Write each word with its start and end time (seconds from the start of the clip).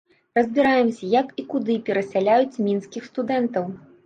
Разбіраемся, 0.37 1.09
як 1.15 1.27
і 1.43 1.45
куды 1.51 1.75
перасяляюць 1.91 2.61
мінскіх 2.71 3.03
студэнтаў. 3.13 3.71